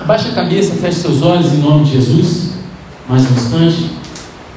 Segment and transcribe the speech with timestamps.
[0.00, 2.52] Abaixa a cabeça, feche seus olhos em nome de Jesus.
[3.08, 3.90] Mais um instante.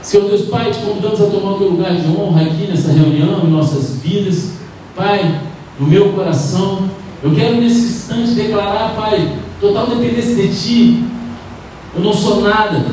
[0.02, 3.42] Senhor Deus Pai, te convidamos a tomar o teu lugar de honra aqui nessa reunião,
[3.44, 4.52] em nossas vidas.
[4.96, 5.42] Pai,
[5.80, 6.90] no meu coração,
[7.24, 11.04] eu quero nesse instante declarar, Pai, total dependência de Ti.
[11.96, 12.86] Eu não sou nada.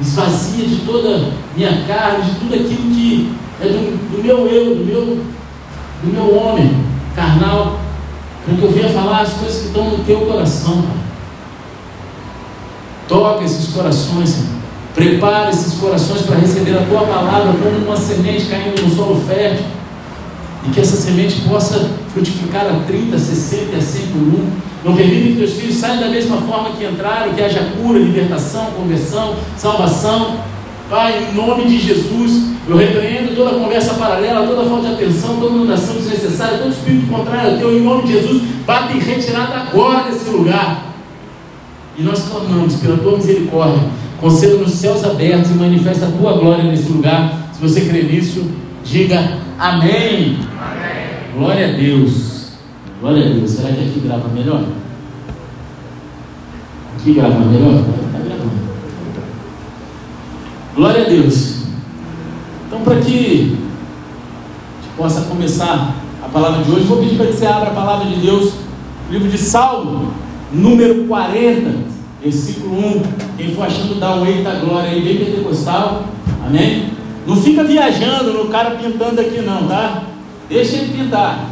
[0.00, 4.84] Esvazia de toda minha carne, de tudo aquilo que é do, do meu eu, do
[4.84, 5.24] meu,
[6.02, 6.74] do meu homem
[7.14, 7.80] carnal,
[8.44, 10.99] para que eu venha falar as coisas que estão no teu coração, Pai.
[13.10, 14.44] Toca esses corações.
[14.94, 19.64] Prepara esses corações para receber a tua palavra como uma semente caindo no solo fértil.
[20.64, 24.48] E que essa semente possa frutificar a 30, 60 e a 100 por um.
[24.84, 28.66] Não permita que teus filhos saiam da mesma forma que entraram, que haja cura, libertação,
[28.76, 30.36] conversão, salvação.
[30.88, 35.56] Pai, em nome de Jesus, eu repreendo toda conversa paralela, toda falta de atenção, toda
[35.56, 40.10] inundação desnecessária, todo espírito contrário a teu, em nome de Jesus, bate em retirada agora
[40.10, 40.89] desse lugar.
[41.98, 43.82] E nós clamamos pela tua misericórdia,
[44.20, 47.50] conceda nos céus abertos e manifesta a tua glória nesse lugar.
[47.52, 48.50] Se você crê nisso,
[48.84, 50.38] diga amém.
[50.58, 51.36] amém.
[51.36, 52.52] Glória a Deus.
[53.00, 53.50] Glória a Deus.
[53.50, 54.64] Será que aqui grava melhor?
[56.96, 57.80] Aqui grava melhor?
[57.80, 58.50] Está gravando.
[60.74, 61.60] Glória a Deus.
[62.66, 63.58] Então, para que
[64.78, 67.74] a gente possa começar a palavra de hoje, vou pedir para que você abra a
[67.74, 68.52] palavra de Deus,
[69.10, 70.12] livro de Salmo,
[70.52, 71.70] número 40,
[72.22, 73.02] versículo 1.
[73.36, 76.04] Quem for achando, dá um eita glória aí, bem pentecostal.
[76.46, 76.90] Amém?
[77.26, 80.02] Não fica viajando no cara pintando aqui, não, tá?
[80.48, 81.50] Deixa ele pintar.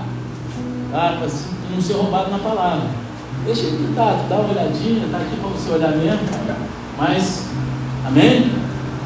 [0.90, 1.16] Tá?
[1.18, 1.28] Para
[1.74, 2.86] não ser roubado na palavra.
[3.44, 6.20] Deixa ele pintar, dá uma olhadinha, tá aqui para você olhar mesmo.
[6.98, 7.46] Mas,
[8.04, 8.50] amém?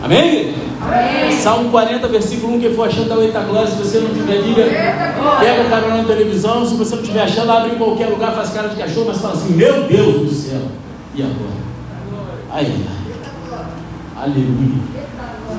[0.02, 0.54] Amém?
[0.80, 1.32] Amém?
[1.38, 3.68] Salmo 40, versículo 1, quem for achando, dá eita glória.
[3.68, 4.64] Se você não tiver, liga,
[5.40, 6.66] pega carona na televisão.
[6.66, 9.34] Se você não estiver achando, abre em qualquer lugar, faz cara de cachorro, mas fala
[9.34, 10.60] assim: Meu Deus do céu.
[11.14, 11.62] E agora?
[12.50, 12.84] Aí,
[14.16, 14.82] aleluia.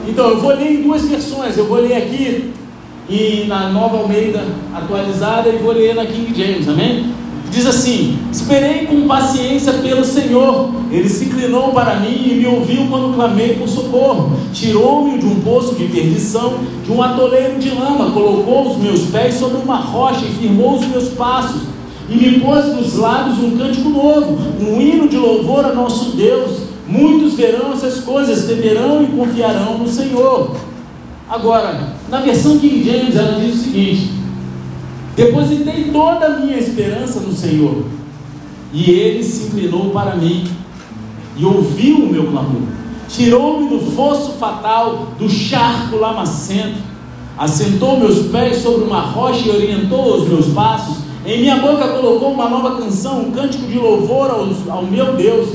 [0.07, 1.57] Então, eu vou ler em duas versões.
[1.57, 2.53] Eu vou ler aqui
[3.09, 4.43] e na Nova Almeida
[4.73, 7.13] atualizada e vou ler na King James, amém?
[7.53, 12.87] Diz assim: Esperei com paciência pelo Senhor, ele se inclinou para mim e me ouviu
[12.89, 14.31] quando clamei por socorro.
[14.51, 19.35] Tirou-me de um poço de perdição, de um atoleiro de lama, colocou os meus pés
[19.35, 21.61] sobre uma rocha e firmou os meus passos.
[22.09, 26.63] E me pôs nos lábios um cântico novo, um hino de louvor a nosso Deus.
[26.87, 30.55] Muitos verão essas coisas, temerão e confiarão no Senhor.
[31.29, 34.22] Agora, na versão King James, ela diz o seguinte
[35.15, 37.85] Depositei toda a minha esperança no Senhor,
[38.73, 40.45] e Ele se inclinou para mim
[41.37, 42.61] e ouviu o meu clamor.
[43.07, 46.77] Tirou-me do fosso fatal, do charco lamacento,
[47.37, 51.03] assentou meus pés sobre uma rocha e orientou os meus passos.
[51.25, 55.49] Em minha boca colocou uma nova canção, um cântico de louvor ao, ao meu Deus,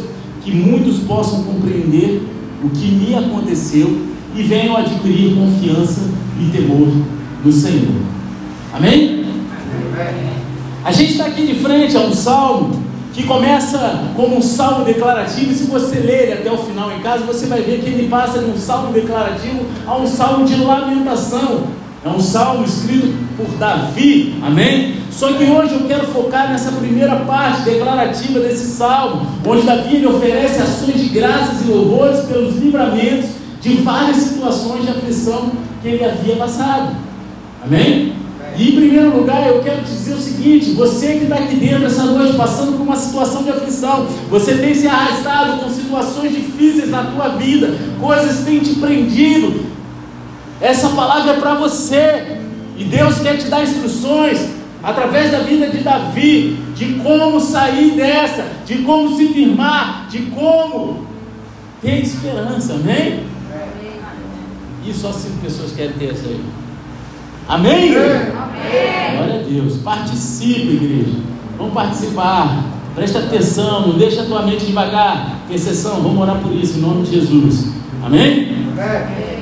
[0.45, 2.23] que muitos possam compreender
[2.63, 6.03] o que me aconteceu e venham adquirir confiança
[6.41, 6.89] e temor
[7.45, 7.95] no Senhor.
[8.73, 9.18] Amém?
[10.85, 12.83] A gente está aqui de frente a um salmo
[13.13, 17.25] que começa como um salmo declarativo, e se você ler até o final em casa,
[17.25, 21.65] você vai ver que ele passa de um salmo declarativo a um salmo de lamentação.
[22.05, 24.95] É um salmo escrito por Davi, amém?
[25.11, 30.07] Só que hoje eu quero focar nessa primeira parte declarativa desse salmo, onde Davi ele
[30.07, 33.31] oferece ações de graças e louvores pelos livramentos
[33.61, 35.51] de várias situações de aflição
[35.83, 36.95] que ele havia passado,
[37.65, 38.13] amém?
[38.59, 42.03] E em primeiro lugar, eu quero dizer o seguinte: você que está aqui dentro essa
[42.03, 47.05] noite passando por uma situação de aflição, você tem se arrastado com situações difíceis na
[47.05, 49.65] tua vida, coisas têm te prendido.
[50.61, 52.39] Essa palavra é para você,
[52.77, 54.41] e Deus quer te dar instruções
[54.83, 61.07] através da vida de Davi, de como sair dessa, de como se firmar, de como
[61.81, 63.23] ter esperança, amém?
[64.85, 66.41] E só cinco pessoas querem ter essa aí.
[67.49, 67.95] Amém?
[69.17, 69.77] Glória a Deus.
[69.79, 71.19] Participe, igreja.
[71.57, 72.65] Vamos participar.
[72.95, 75.39] Presta atenção, não deixa a tua mente devagar.
[75.51, 77.73] Exceção, vamos orar por isso, em nome de Jesus.
[78.05, 78.57] Amém?
[78.73, 79.39] Amém.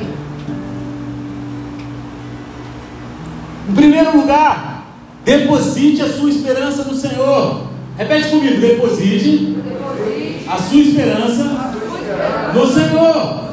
[3.69, 4.87] Em primeiro lugar,
[5.25, 7.63] deposite a sua esperança no Senhor.
[7.97, 10.49] Repete comigo: deposite, deposite.
[10.49, 12.53] a sua esperança, a sua esperança.
[12.55, 13.47] no Senhor.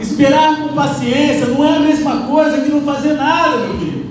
[0.00, 4.03] Esperar com paciência não é a mesma coisa que não fazer nada, meu querido.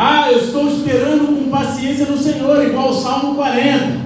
[0.00, 3.98] Ah, eu estou esperando com paciência no Senhor, igual o Salmo 40.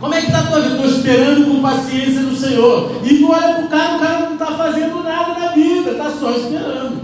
[0.00, 0.76] Como é que está a tua vida?
[0.76, 2.92] Estou esperando com paciência no Senhor.
[3.04, 6.10] E tu olha para o cara, o cara não está fazendo nada na vida, está
[6.10, 7.02] só esperando.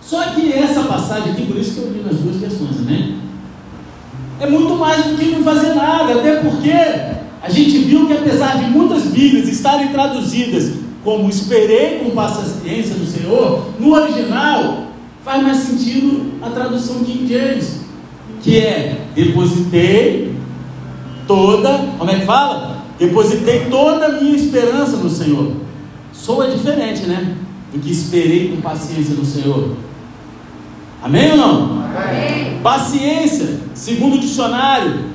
[0.00, 3.16] Só que essa passagem aqui, por isso que eu li nas duas versões, né?
[4.38, 8.58] É muito mais do que não fazer nada, até porque a gente viu que apesar
[8.58, 14.91] de muitas Bíblias estarem traduzidas como esperei com paciência no Senhor, no original
[15.24, 17.80] faz mais sentido a tradução King James,
[18.42, 20.36] que é depositei
[21.26, 22.82] toda, como é que fala?
[22.98, 25.52] Depositei toda a minha esperança no Senhor.
[26.12, 27.36] Soa diferente, né?
[27.72, 29.76] Do que esperei com paciência no Senhor.
[31.02, 31.84] Amém ou não?
[31.84, 32.58] Amém.
[32.62, 35.06] Paciência, segundo o dicionário,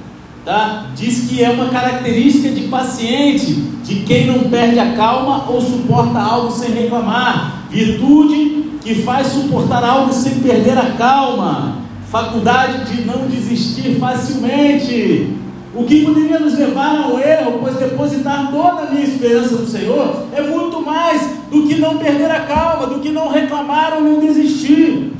[0.43, 0.87] tá?
[0.95, 6.19] diz que é uma característica de paciente, de quem não perde a calma ou suporta
[6.19, 7.56] algo sem reclamar.
[7.69, 11.79] Virtude que faz suportar algo sem perder a calma.
[12.09, 15.35] Faculdade de não desistir facilmente.
[15.75, 20.25] O que poderia nos levar ao erro, pois depositar toda a minha esperança no Senhor
[20.33, 21.21] é muito mais
[21.51, 25.13] do que não perder a calma, do que não reclamar ou não desistir.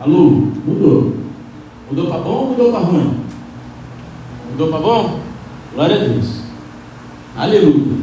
[0.00, 1.16] Alô, mudou.
[1.90, 3.14] Mudou para bom ou mudou para ruim?
[4.52, 5.20] Mudou para bom?
[5.74, 6.40] Glória a Deus.
[7.36, 7.98] Aleluia.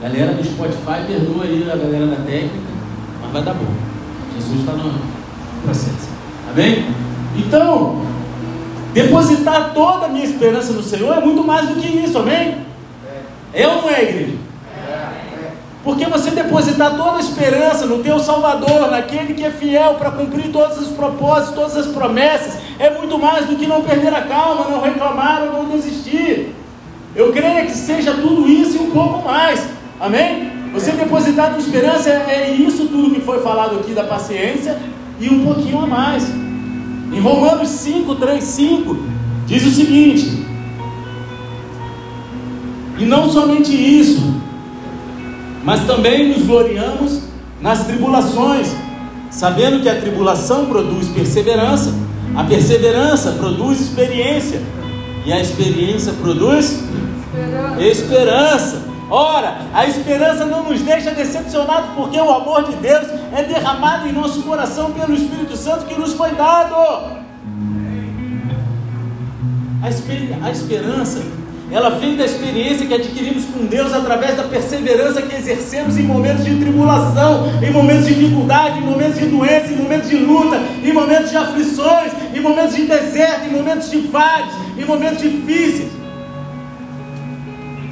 [0.00, 2.77] Galera do Spotify, perdoa aí a galera da técnica,
[3.28, 3.72] mas vai dar bom.
[4.34, 4.92] Jesus está no
[5.62, 6.08] processo.
[6.50, 6.86] Amém?
[7.36, 8.02] Então,
[8.92, 12.58] depositar toda a minha esperança no Senhor é muito mais do que isso, amém?
[13.52, 14.36] É ou não é, igreja?
[15.84, 20.50] Porque você depositar toda a esperança no teu Salvador, naquele que é fiel para cumprir
[20.50, 24.68] todos os propósitos, todas as promessas, é muito mais do que não perder a calma,
[24.68, 26.54] não reclamar ou não desistir.
[27.14, 29.66] Eu creio que seja tudo isso e um pouco mais.
[30.00, 30.57] Amém?
[30.72, 34.78] Você depositar tua esperança é isso tudo que foi falado aqui da paciência
[35.20, 36.24] e um pouquinho a mais.
[37.12, 38.96] Em Romanos 5, 3, 5,
[39.46, 40.46] diz o seguinte:
[42.98, 44.34] E não somente isso,
[45.64, 47.22] mas também nos gloriamos
[47.60, 48.68] nas tribulações,
[49.30, 51.92] sabendo que a tribulação produz perseverança,
[52.36, 54.62] a perseverança produz experiência,
[55.24, 56.82] e a experiência produz
[57.34, 57.82] esperança.
[57.82, 58.87] esperança.
[59.10, 64.12] Ora, a esperança não nos deixa decepcionados, porque o amor de Deus é derramado em
[64.12, 66.74] nosso coração pelo Espírito Santo que nos foi dado.
[69.82, 71.22] A, esper a esperança
[71.70, 76.44] ela vem da experiência que adquirimos com Deus através da perseverança que exercemos em momentos
[76.44, 80.92] de tribulação, em momentos de dificuldade, em momentos de doença, em momentos de luta, em
[80.92, 85.97] momentos de aflições, em momentos de deserto, em momentos de vales, em momentos difíceis.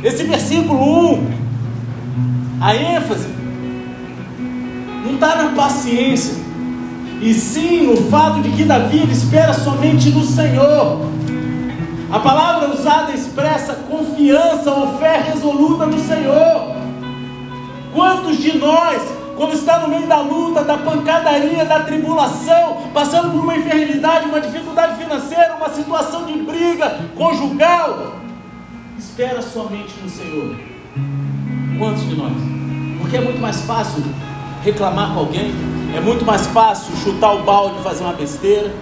[0.02, 1.30] Esse versículo 1,
[2.60, 3.28] a ênfase
[5.04, 6.34] não está na paciência,
[7.20, 11.00] e sim no fato de que Davi espera somente no Senhor.
[12.12, 16.76] A palavra usada expressa confiança ou fé resoluta no Senhor.
[17.92, 19.02] Quantos de nós,
[19.36, 24.40] quando está no meio da luta, da pancadaria, da tribulação, passando por uma enfermidade, uma
[24.40, 28.25] dificuldade financeira, uma situação de briga conjugal,
[28.98, 30.56] espera somente no Senhor?
[31.78, 32.32] Quantos de nós?
[33.00, 34.02] Porque é muito mais fácil
[34.62, 35.52] reclamar com alguém,
[35.96, 38.72] é muito mais fácil chutar o balde e fazer uma besteira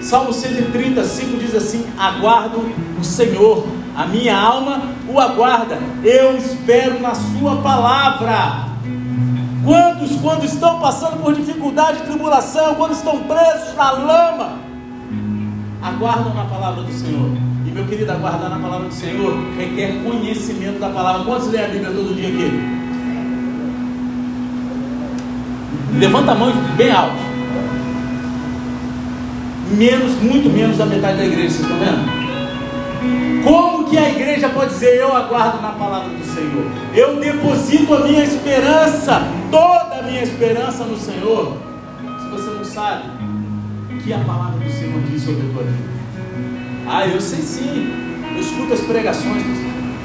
[0.00, 2.58] Salmo 135 diz assim: Aguardo
[2.98, 8.70] o Senhor, a minha alma o aguarda, eu espero na Sua palavra.
[9.62, 14.58] Quantos, quando estão passando por dificuldade tribulação, quando estão presos na lama,
[15.82, 17.30] aguardam na palavra do Senhor.
[17.70, 21.24] E meu querido, aguardar na palavra do Senhor requer conhecimento da palavra.
[21.24, 22.50] Quantos lêem a Bíblia todo dia aqui?
[25.98, 27.30] Levanta a mão bem alto
[29.70, 32.20] menos, muito menos da metade da igreja, vocês estão vendo?
[33.44, 36.66] Como que a igreja pode dizer, eu aguardo na palavra do Senhor?
[36.94, 41.56] Eu deposito a minha esperança, toda a minha esperança no Senhor.
[42.20, 43.04] Se você não sabe,
[43.90, 45.99] o que a palavra do Senhor diz sobre a tua vida?
[46.92, 47.88] Ah, eu sei sim.
[48.34, 49.44] Eu escuto as pregações.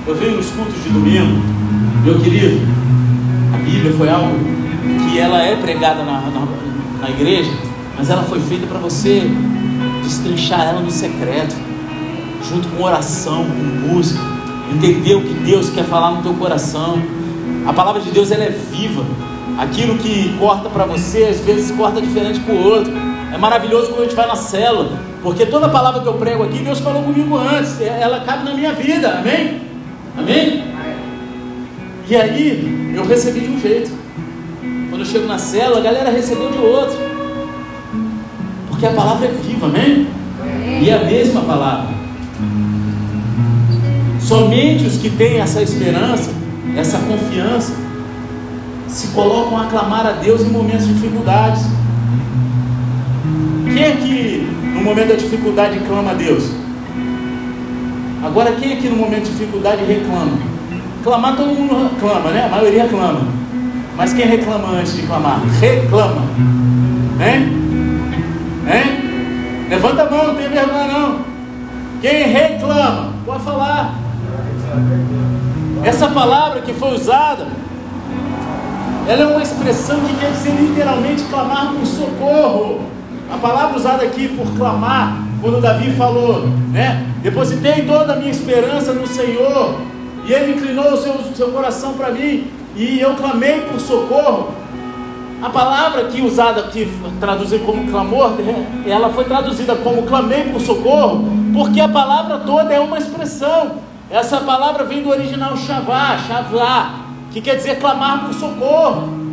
[0.05, 1.41] Eu venho nos cultos de domingo.
[2.03, 2.61] Meu querido,
[3.51, 4.35] a Bíblia foi algo
[5.09, 6.47] que ela é pregada na, na,
[7.01, 7.49] na igreja,
[7.97, 9.23] mas ela foi feita para você
[10.03, 11.55] destrinchar ela no secreto,
[12.47, 14.21] junto com oração, com música,
[14.71, 17.01] entender o que Deus quer falar no teu coração.
[17.65, 19.03] A palavra de Deus ela é viva.
[19.57, 22.93] Aquilo que corta para você, às vezes corta diferente para o outro.
[23.33, 26.59] É maravilhoso quando a gente vai na célula, porque toda palavra que eu prego aqui,
[26.59, 29.61] Deus falou comigo antes, ela cabe na minha vida, amém?
[30.17, 30.63] Amém?
[32.07, 33.91] E aí, eu recebi de um jeito.
[34.89, 36.95] Quando eu chego na célula, a galera recebeu de outro.
[38.69, 40.07] Porque a palavra é viva, amém?
[40.81, 41.93] E é a mesma palavra.
[44.19, 46.31] Somente os que têm essa esperança,
[46.75, 47.73] essa confiança,
[48.87, 51.63] se colocam a clamar a Deus em momentos de dificuldades.
[53.75, 56.49] Quem é que no momento da dificuldade clama a Deus?
[58.23, 60.31] Agora, quem aqui no momento de dificuldade reclama?
[61.03, 62.45] Clamar todo mundo reclama, né?
[62.45, 63.27] A maioria reclama.
[63.97, 65.41] Mas quem reclama antes de clamar?
[65.59, 66.21] Reclama.
[67.19, 67.51] Hein?
[68.65, 69.67] Hein?
[69.69, 71.19] Levanta a mão, não tem vergonha não.
[71.99, 73.09] Quem reclama?
[73.25, 73.93] Pode falar.
[75.83, 77.45] Essa palavra que foi usada,
[79.05, 82.94] ela é uma expressão que quer dizer literalmente clamar por socorro.
[83.31, 87.05] A palavra usada aqui por clamar, quando Davi falou, né?
[87.21, 89.79] Depositei toda a minha esperança no Senhor,
[90.27, 94.53] e Ele inclinou o seu, seu coração para mim, e eu clamei por socorro.
[95.41, 98.33] A palavra aqui usada aqui, traduzir como clamor,
[98.85, 103.73] ela foi traduzida como clamei por socorro, porque a palavra toda é uma expressão.
[104.09, 106.91] Essa palavra vem do original chavá, chavá,
[107.31, 109.24] que quer dizer clamar por socorro.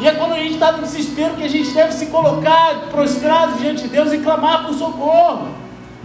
[0.00, 3.58] E é quando a gente está no desespero que a gente deve se colocar prostrado
[3.58, 5.48] diante de Deus e clamar por socorro.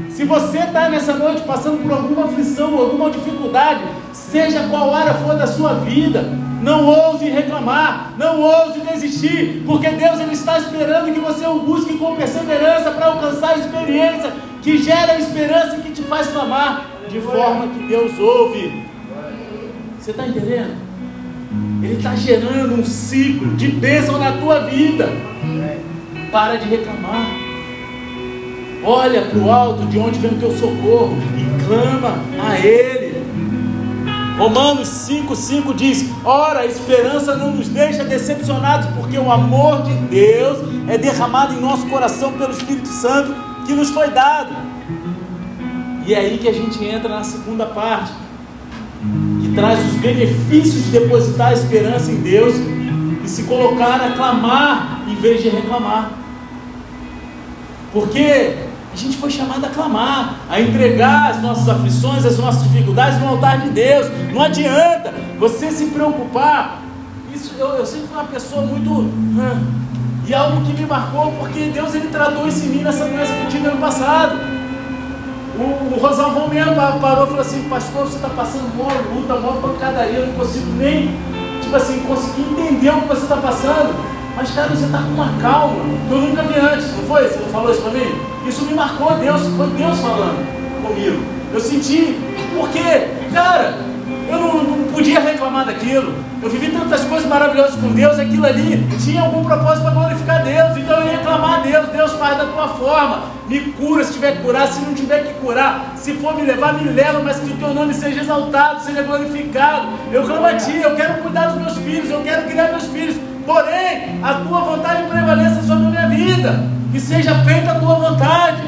[0.09, 3.79] Se você está nessa noite passando por alguma aflição, alguma dificuldade,
[4.11, 6.23] seja qual área for da sua vida,
[6.61, 11.97] não ouse reclamar, não ouse desistir, porque Deus ele está esperando que você o busque
[11.97, 17.21] com perseverança para alcançar a experiência que gera a esperança que te faz clamar, de
[17.21, 18.83] forma que Deus ouve.
[19.97, 20.84] Você está entendendo?
[21.85, 25.07] Ele está gerando um ciclo de bênção na tua vida.
[26.31, 27.27] Para de reclamar.
[28.83, 33.23] Olha para o alto de onde vem o teu socorro e clama a Ele.
[34.35, 40.57] Romanos 5,5 diz: Ora, a esperança não nos deixa decepcionados, porque o amor de Deus
[40.87, 43.33] é derramado em nosso coração pelo Espírito Santo
[43.67, 44.55] que nos foi dado.
[46.05, 48.11] E é aí que a gente entra na segunda parte
[49.55, 52.53] traz os benefícios de depositar a esperança em Deus
[53.24, 56.12] e se colocar a clamar em vez de reclamar.
[57.91, 58.55] Porque
[58.93, 63.29] a gente foi chamado a clamar, a entregar as nossas aflições, as nossas dificuldades no
[63.29, 64.07] altar de Deus.
[64.33, 66.81] Não adianta você se preocupar.
[67.33, 69.09] Isso, eu, eu sempre fui uma pessoa muito.
[70.27, 73.43] e algo que me marcou, porque Deus ele tratou isso em mim nessa doença que
[73.43, 74.54] eu tive ano passado.
[75.57, 79.53] O, o Rosalvão mesmo parou e falou assim, pastor, você está passando mó luta, mó
[79.62, 81.17] pancadaria, eu não consigo nem,
[81.62, 83.95] tipo assim, conseguir entender o que você está passando.
[84.35, 85.75] Mas, cara, você está com uma calma
[86.07, 87.24] que eu nunca vi antes, não foi?
[87.24, 88.13] Você não falou isso para mim?
[88.45, 90.45] Isso me marcou, Deus, foi Deus falando
[90.85, 91.24] comigo.
[91.53, 92.19] Eu senti,
[92.53, 92.79] porque,
[95.63, 96.13] daquilo.
[96.41, 100.77] Eu vivi tantas coisas maravilhosas com Deus, aquilo ali tinha algum propósito para glorificar Deus.
[100.77, 103.24] Então eu ia clamar a Deus, Deus faz da tua forma.
[103.47, 105.93] Me cura se tiver que curar, se não tiver que curar.
[105.95, 109.88] Se for me levar, me leva, mas que o teu nome seja exaltado, seja glorificado.
[110.12, 113.15] Eu clamo a ti, eu quero cuidar dos meus filhos, eu quero criar meus filhos.
[113.45, 116.63] Porém, a tua vontade prevaleça sobre a minha vida.
[116.91, 118.63] Que seja feita a tua vontade.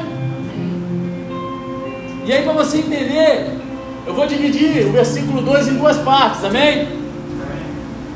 [2.24, 3.58] E aí, para você entender
[4.08, 6.88] eu vou dividir o versículo 2 em duas partes, amém?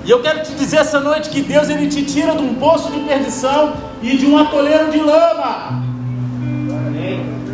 [0.07, 2.91] E eu quero te dizer essa noite que Deus ele te tira de um poço
[2.91, 5.83] de perdição e de um atoleiro de lama.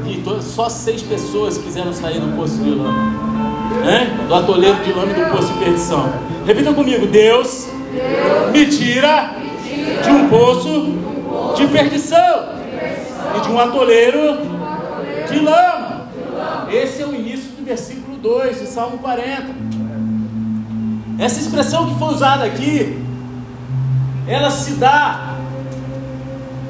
[0.06, 3.12] E só seis pessoas quiseram sair do poço de lama.
[3.84, 4.26] Hein?
[4.28, 6.12] Do atoleiro de lama e do poço de perdição.
[6.46, 10.94] Repita comigo: Deus, Deus me, tira me tira de um poço
[11.56, 12.50] de perdição
[13.36, 14.38] e de um atoleiro
[15.28, 16.06] de lama.
[16.70, 19.46] Esse é o início do versículo 2 de Salmo 40.
[21.18, 23.02] Essa expressão que foi usada aqui,
[24.26, 25.36] ela se dá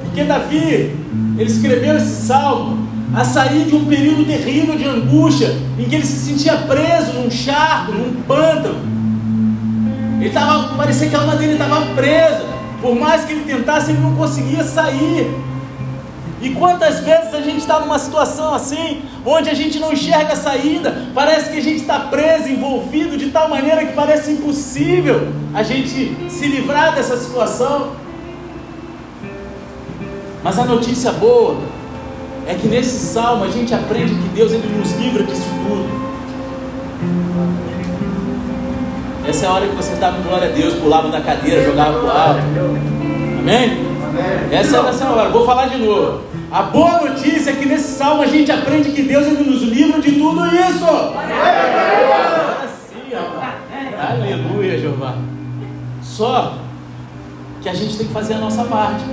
[0.09, 0.95] porque Davi,
[1.37, 6.05] ele escreveu esse salmo a sair de um período terrível de angústia, em que ele
[6.05, 8.79] se sentia preso num charco, num pântano.
[10.19, 12.43] Ele estava, parecia que a alma dele estava presa.
[12.81, 15.31] Por mais que ele tentasse, ele não conseguia sair.
[16.41, 20.35] E quantas vezes a gente está numa situação assim, onde a gente não enxerga a
[20.37, 25.63] saída, parece que a gente está preso, envolvido de tal maneira que parece impossível a
[25.63, 27.91] gente se livrar dessa situação.
[30.41, 31.57] Mas a notícia boa
[32.47, 36.09] é que nesse salmo a gente aprende que Deus ele nos livra disso tudo.
[39.27, 41.99] Essa é a hora que você está com glória a Deus, pulava da cadeira, jogava
[41.99, 42.41] para o alto.
[43.39, 43.88] Amém?
[44.51, 45.29] Essa é essa hora.
[45.29, 46.21] Vou falar de novo.
[46.51, 50.01] A boa notícia é que nesse salmo a gente aprende que Deus ele nos livra
[50.01, 50.85] de tudo isso.
[53.99, 55.15] Aleluia, Jeová.
[56.01, 56.53] Só
[57.61, 59.03] que a gente tem que fazer a nossa parte.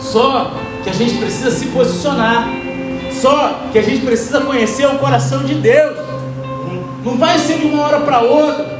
[0.00, 0.52] Só
[0.84, 2.48] que a gente precisa se posicionar.
[3.10, 5.96] Só que a gente precisa conhecer o coração de Deus.
[7.04, 8.78] Não vai ser de uma hora para outra.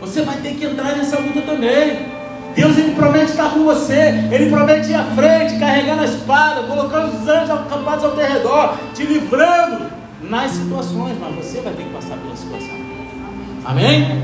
[0.00, 2.11] Você vai ter que entrar nessa luta também.
[2.54, 7.14] Deus ele promete estar com você, Ele promete ir à frente, carregando a espada, colocando
[7.14, 9.86] os anjos acampados ao teu redor, te livrando
[10.22, 12.76] nas situações, mas você vai ter que passar pela situação.
[13.64, 14.22] Amém?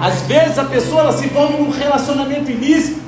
[0.00, 3.00] Às vezes a pessoa ela se envolve num relacionamento ilícito.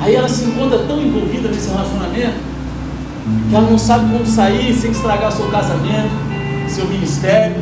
[0.00, 2.54] Aí ela se encontra tão envolvida nesse relacionamento
[3.48, 6.10] que ela não sabe como sair sem estragar seu casamento,
[6.68, 7.56] seu ministério.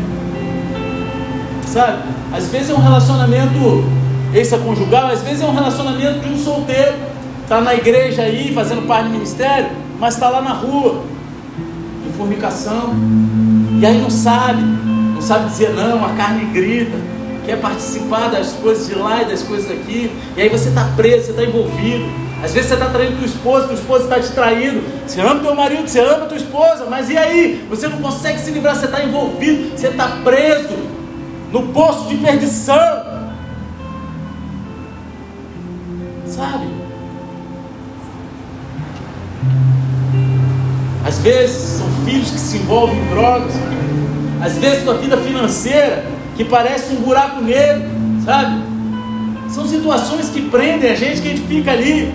[1.66, 2.02] Sabe?
[2.32, 3.84] Às vezes é um relacionamento
[4.34, 6.94] extraconjugal, às vezes é um relacionamento de um solteiro,
[7.42, 11.02] está na igreja aí, fazendo parte do ministério, mas está lá na rua,
[12.06, 12.94] em fornicação,
[13.80, 16.96] e aí não sabe, não sabe dizer não, a carne grita,
[17.44, 21.26] quer participar das coisas de lá e das coisas aqui, e aí você está preso,
[21.26, 22.22] você está envolvido.
[22.42, 24.82] Às vezes você está traindo tua esposa, tua esposa está te traindo.
[25.06, 27.64] Você ama teu marido, você ama tua esposa, mas e aí?
[27.70, 30.76] Você não consegue se livrar, você está envolvido, você está preso
[31.52, 33.11] no poço de perdição.
[36.42, 36.66] Sabe?
[41.06, 43.52] Às vezes são filhos que se envolvem em drogas.
[44.40, 47.88] Às vezes tua vida financeira que parece um buraco negro,
[48.24, 48.60] sabe?
[49.50, 52.12] São situações que prendem a gente, que a gente fica ali.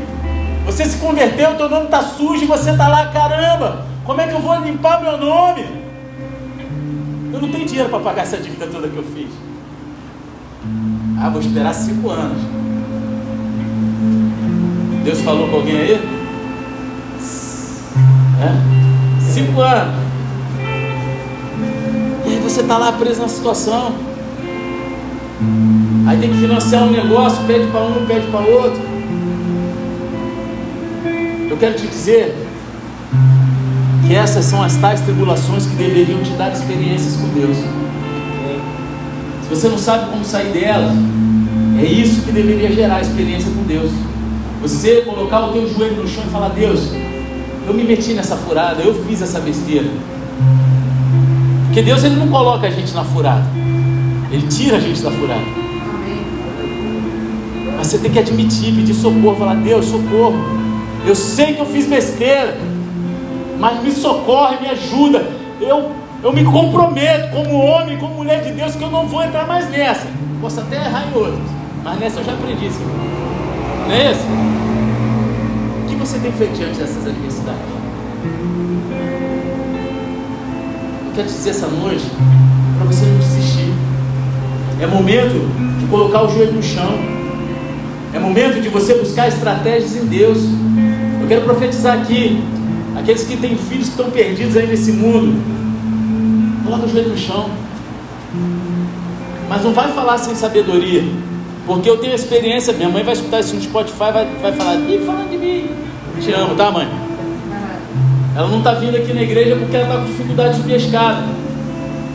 [0.66, 4.34] Você se converteu, teu nome está sujo e você está lá, caramba, como é que
[4.34, 5.64] eu vou limpar meu nome?
[7.32, 9.30] Eu não tenho dinheiro para pagar essa dívida toda que eu fiz.
[11.22, 12.67] Ah, vou esperar cinco anos.
[15.08, 15.94] Deus falou com alguém aí?
[18.42, 19.22] É?
[19.22, 19.96] Cinco anos.
[22.26, 23.94] E aí você está lá preso na situação.
[26.06, 28.82] Aí tem que financiar um negócio, pede para um, pede para outro.
[31.52, 32.36] Eu quero te dizer
[34.06, 37.56] que essas são as tais tribulações que deveriam te dar experiências com Deus.
[39.44, 40.92] Se você não sabe como sair delas,
[41.80, 43.90] é isso que deveria gerar experiência com Deus.
[44.62, 46.92] Você colocar o teu joelho no chão e falar: Deus,
[47.68, 49.90] eu me meti nessa furada, eu fiz essa besteira.
[51.66, 53.46] Porque Deus ele não coloca a gente na furada,
[54.32, 55.46] Ele tira a gente da furada.
[57.78, 60.36] Mas você tem que admitir, pedir socorro, falar: Deus, socorro.
[61.06, 62.58] Eu sei que eu fiz besteira,
[63.60, 65.26] mas me socorre, me ajuda.
[65.62, 65.92] Eu,
[66.24, 69.70] eu me comprometo como homem, como mulher de Deus, que eu não vou entrar mais
[69.70, 70.08] nessa.
[70.42, 71.40] Posso até errar em outras,
[71.84, 73.27] mas nessa eu já aprendi, Senhor.
[73.88, 74.26] Não é isso?
[75.86, 77.62] O que você tem feito diante dessas adversidades?
[81.06, 82.06] Eu quero te dizer essa noite
[82.78, 83.74] para você não desistir.
[84.82, 87.00] É momento de colocar o joelho no chão.
[88.14, 90.40] É momento de você buscar estratégias em Deus.
[91.22, 92.44] Eu quero profetizar aqui.
[92.94, 95.42] Aqueles que têm filhos que estão perdidos aí nesse mundo.
[96.66, 97.50] Coloca o joelho no chão.
[99.48, 101.06] Mas não vai falar sem sabedoria.
[101.68, 105.04] Porque eu tenho experiência, minha mãe vai escutar isso no Spotify, vai, vai falar, ih,
[105.06, 105.70] fala de mim.
[106.22, 106.88] Te amo, tá mãe?
[108.34, 110.78] Ela não está vindo aqui na igreja porque ela está com dificuldade de subir a
[110.78, 111.24] escada.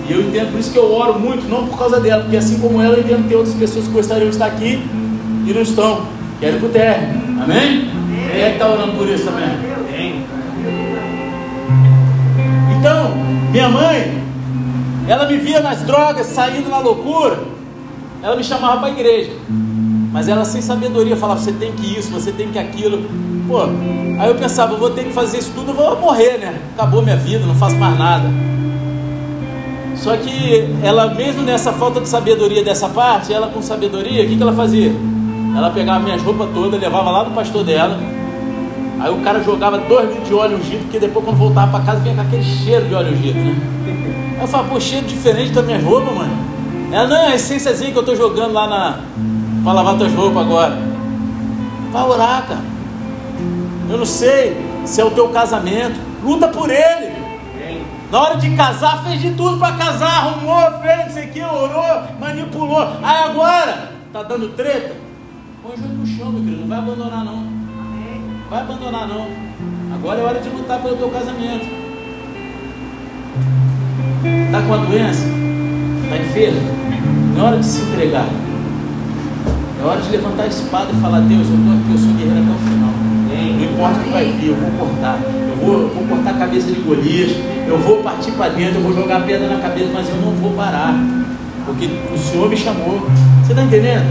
[0.09, 2.59] E eu entendo, por isso que eu oro muito, não por causa dela, porque assim
[2.61, 4.83] como ela, eu entendo que tem outras pessoas que gostariam de estar aqui
[5.47, 6.07] e não estão.
[6.41, 7.09] Querem para o térreo.
[7.43, 7.91] Amém?
[8.33, 9.49] Quem é que está orando por isso também?
[12.79, 13.13] Então,
[13.53, 14.23] minha mãe,
[15.07, 17.52] ela me via nas drogas, saindo na loucura
[18.23, 19.33] ela me chamava para a igreja.
[20.13, 23.05] Mas ela sem sabedoria falava, você tem que isso, você tem que aquilo.
[23.49, 23.63] Pô,
[24.21, 26.61] aí eu pensava, vou ter que fazer isso tudo, vou morrer, né?
[26.75, 28.29] Acabou minha vida, não faço mais nada.
[29.97, 34.37] Só que ela, mesmo nessa falta de sabedoria dessa parte, ela com sabedoria, o que,
[34.37, 34.93] que ela fazia?
[35.57, 37.99] Ela pegava minhas roupas todas, levava lá no pastor dela.
[39.01, 42.01] Aí o cara jogava dois litros de óleo ungido, porque depois quando voltava para casa
[42.01, 43.57] vinha com aquele cheiro de óleo ungido, né?
[44.37, 46.42] Aí eu falava, pô, cheiro diferente das minhas roupas, mano.
[46.93, 49.01] Ela, não, é a essênciazinha que eu estou jogando lá na.
[49.65, 50.79] para lavar tuas roupas agora.
[51.91, 52.61] Vai orar, cara.
[53.89, 55.99] Eu não sei se é o teu casamento.
[56.23, 57.13] Luta por ele.
[58.11, 61.43] Na hora de casar, fez de tudo para casar, arrumou, fez, não sei o que,
[61.43, 62.87] orou, manipulou.
[63.03, 64.95] Aí agora, tá dando treta?
[65.63, 66.61] Põe o joelho no chão, meu querido.
[66.61, 67.47] Não vai abandonar, não.
[68.51, 69.29] Vai abandonar, não.
[69.95, 71.67] Agora é hora de lutar pelo teu casamento.
[74.53, 75.52] Tá com a doença?
[76.13, 76.61] Tá enfermo?
[77.35, 78.29] Não é hora de se entregar.
[79.81, 82.43] É hora de levantar a espada e falar: Deus, eu estou aqui, eu sou guerreiro
[82.43, 82.91] até o final.
[83.33, 85.19] Não importa o que vai vir, eu vou cortar.
[85.25, 87.31] Eu vou, vou cortar a cabeça de Golias.
[87.67, 90.33] Eu vou partir para dentro, eu vou jogar a pedra na cabeça, mas eu não
[90.33, 90.95] vou parar.
[91.65, 93.09] Porque o Senhor me chamou.
[93.43, 94.05] Você está entendendo?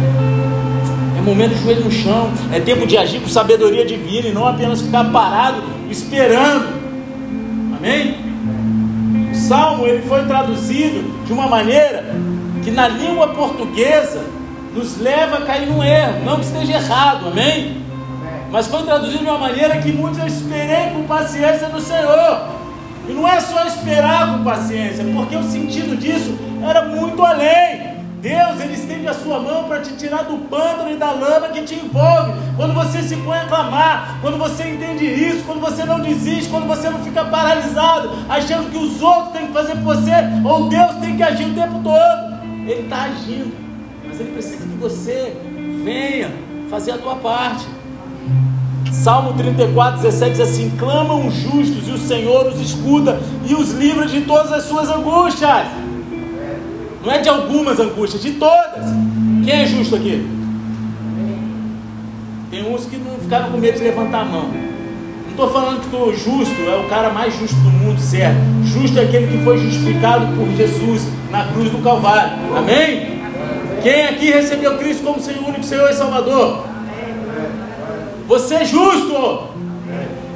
[1.20, 2.32] É momento de joelho no chão.
[2.52, 6.66] É tempo de agir com sabedoria divina e não apenas ficar parado esperando.
[7.78, 8.21] Amém?
[9.52, 12.06] Salmo ele foi traduzido de uma maneira
[12.64, 14.24] que na língua portuguesa
[14.74, 17.84] nos leva a cair num erro, não que esteja errado, amém?
[18.50, 22.48] Mas foi traduzido de uma maneira que muitos eu esperei com paciência no Senhor.
[23.10, 26.34] E não é só esperar com paciência, porque o sentido disso
[26.66, 27.91] era muito além.
[28.22, 31.64] Deus, Ele estende a sua mão para te tirar do pântano e da lama que
[31.64, 32.34] te envolve.
[32.56, 36.68] Quando você se põe a clamar, quando você entende isso, quando você não desiste, quando
[36.68, 40.12] você não fica paralisado, achando que os outros têm que fazer por você,
[40.46, 42.42] ou Deus tem que agir o tempo todo.
[42.68, 43.56] Ele está agindo,
[44.08, 45.36] mas Ele precisa que você
[45.84, 46.30] venha
[46.70, 47.66] fazer a tua parte.
[48.92, 53.72] Salmo 34, 17 diz assim: Clamam os justos e o Senhor os escuta e os
[53.72, 55.66] livra de todas as suas angústias.
[57.04, 58.86] Não é de algumas angústias, de todas.
[59.44, 60.28] Quem é justo aqui?
[62.52, 64.50] Tem uns que não ficaram com medo de levantar a mão.
[64.50, 68.38] Não estou falando que o justo é o cara mais justo do mundo, certo?
[68.66, 72.34] Justo é aquele que foi justificado por Jesus na cruz do Calvário.
[72.56, 73.22] Amém?
[73.82, 76.66] Quem aqui recebeu Cristo como seu único Senhor e Salvador?
[78.28, 79.51] Você é justo.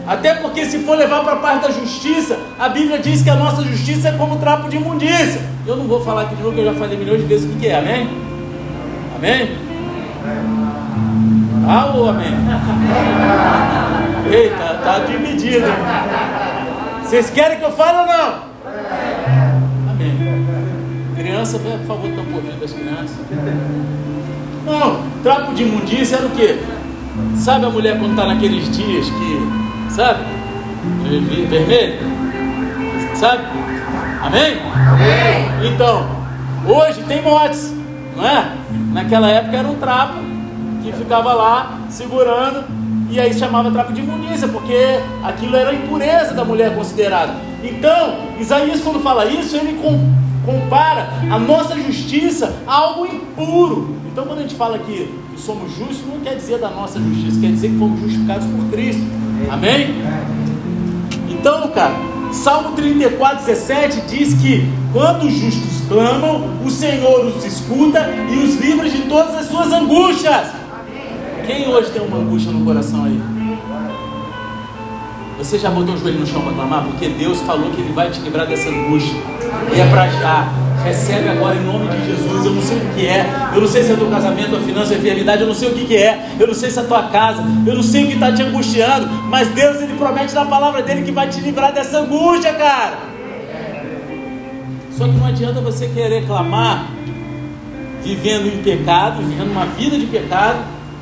[0.07, 3.35] Até porque se for levar para a parte da justiça, a Bíblia diz que a
[3.35, 5.41] nossa justiça é como trapo de imundícia.
[5.65, 7.55] Eu não vou falar aqui de novo, que eu já falei milhões de vezes o
[7.57, 8.07] que, é, amém?
[9.15, 9.57] Amém?
[11.95, 12.27] Ou amém?
[14.31, 15.65] Eita, tá dividido.
[17.01, 18.43] Vocês querem que eu fale ou não?
[19.89, 20.45] Amém.
[21.15, 23.17] Criança, por favor, tampa o ouvido das crianças.
[24.65, 26.59] Não, trapo de imundícia era o quê?
[27.37, 29.64] Sabe a mulher quando está naqueles dias que
[29.95, 30.25] sabe?
[31.49, 31.99] Vermelho,
[33.15, 33.43] sabe?
[34.21, 34.57] Amém?
[34.91, 35.71] Amém?
[35.73, 36.05] Então,
[36.67, 37.73] hoje tem motes,
[38.15, 38.51] não é?
[38.91, 40.15] Naquela época era um trapo
[40.83, 42.65] que ficava lá segurando
[43.09, 47.33] e aí chamava trapo de imundícia, porque aquilo era a impureza da mulher considerada.
[47.63, 49.79] Então, Isaías, quando fala isso, ele
[50.45, 53.95] compara a nossa justiça a algo impuro.
[54.11, 57.39] Então, quando a gente fala que, que somos justos, não quer dizer da nossa justiça,
[57.39, 59.24] quer dizer que fomos justificados por Cristo.
[59.49, 59.95] Amém?
[61.29, 61.93] Então, cara,
[62.31, 68.55] Salmo 34, 17 diz que quando os justos clamam, o Senhor os escuta e os
[68.55, 70.47] livra de todas as suas angústias.
[71.45, 73.21] Quem hoje tem uma angústia no coração aí?
[75.37, 76.85] Você já botou o joelho no chão para clamar?
[76.85, 79.15] Porque Deus falou que Ele vai te livrar dessa angústia.
[79.75, 80.64] E é para já.
[80.85, 82.45] Recebe agora em nome de Jesus.
[82.45, 83.25] Eu não sei o que é.
[83.55, 85.41] Eu não sei se é teu casamento, a finança, a enfermidade.
[85.41, 86.29] Eu não sei o que, que é.
[86.39, 87.43] Eu não sei se é a tua casa.
[87.65, 89.07] Eu não sei o que está te angustiando.
[89.23, 92.99] Mas Deus, Ele promete na palavra dele que vai te livrar dessa angústia, cara.
[94.91, 96.85] Só que não adianta você querer clamar
[98.03, 100.59] vivendo em pecado, vivendo uma vida de pecado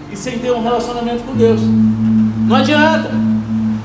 [0.10, 1.60] e sem ter um relacionamento com Deus.
[1.62, 3.12] Não adianta.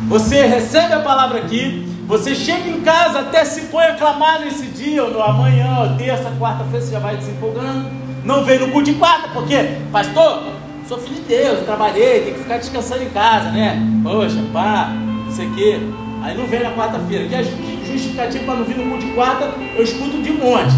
[0.08, 4.64] Você recebe a palavra aqui, você chega em casa, até se põe a clamar nesse
[4.68, 7.84] dia, ou no amanhã, ou terça, quarta-feira, você já vai desempolgando.
[8.24, 10.44] Não vem no culto de quarta, porque, pastor,
[10.88, 13.78] sou filho de Deus, trabalhei, tem que ficar descansando em casa, né?
[14.02, 14.90] Poxa, pá,
[15.26, 15.80] não sei o quê.
[16.22, 17.28] Aí não vem na quarta-feira.
[17.28, 20.74] Que é justificativo para não vir no culto de quarta, eu escuto de um monte.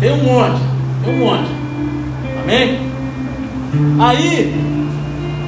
[0.00, 0.60] Tem um monte,
[1.04, 1.50] tem um monte.
[2.42, 2.90] Amém?
[4.00, 4.54] Aí,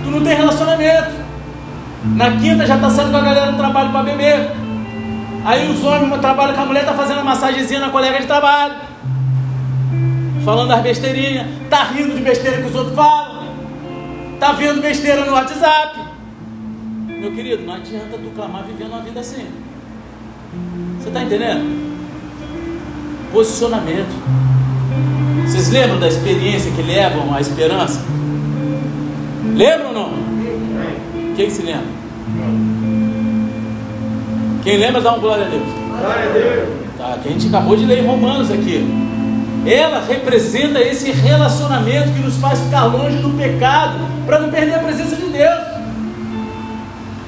[0.05, 1.11] tu não tem relacionamento.
[2.05, 4.61] Na quinta já está saindo com a galera do trabalho para beber.
[5.45, 8.75] Aí os homens trabalham com a mulher, tá fazendo massagenzinha na colega de trabalho.
[10.45, 11.47] Falando as besteirinhas.
[11.69, 13.49] Tá rindo de besteira que os outros falam.
[14.39, 15.99] Tá vendo besteira no WhatsApp.
[17.07, 19.47] Meu querido, não adianta tu clamar vivendo uma vida assim.
[20.99, 21.91] Você está entendendo?
[23.33, 24.41] Posicionamento.
[25.47, 28.01] Vocês lembram da experiência que levam à esperança?
[29.55, 31.35] Lembram ou não?
[31.37, 32.00] Quem se lembra?
[34.63, 35.63] Quem lembra, dá um glória a Deus.
[35.63, 36.69] Glória a Deus.
[36.99, 38.87] Tá, que a gente acabou de ler em Romanos aqui.
[39.67, 44.79] Ela representa esse relacionamento que nos faz ficar longe do pecado, para não perder a
[44.81, 45.61] presença de Deus.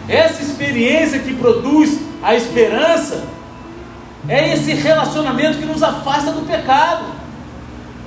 [0.08, 3.24] Essa experiência que produz a esperança
[4.28, 7.04] é esse relacionamento que nos afasta do pecado.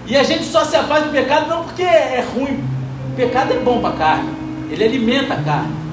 [0.05, 2.63] E a gente só se afasta do pecado não porque é ruim.
[3.11, 4.29] O pecado é bom para a carne,
[4.69, 5.84] ele alimenta a carne.